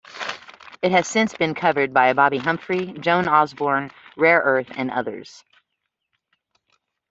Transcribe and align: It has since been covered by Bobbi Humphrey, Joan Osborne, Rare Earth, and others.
It 0.81 0.91
has 0.93 1.07
since 1.07 1.35
been 1.35 1.53
covered 1.53 1.93
by 1.93 2.11
Bobbi 2.13 2.39
Humphrey, 2.39 2.87
Joan 2.93 3.27
Osborne, 3.27 3.91
Rare 4.17 4.39
Earth, 4.43 4.71
and 4.71 4.89
others. 4.89 5.45